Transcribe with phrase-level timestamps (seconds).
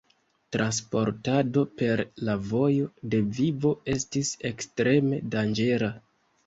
[0.55, 5.95] Transportado per la Vojo de Vivo estis ekstreme danĝera.